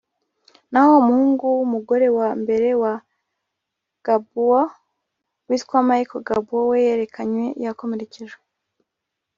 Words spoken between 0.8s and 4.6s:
umuhungu w’umugore wa mbere wa Gbagbo